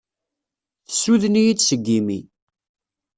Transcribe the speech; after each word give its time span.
Tessuden-iyi-d 0.87 1.59
seg 1.63 1.81
yimi. 1.91 2.19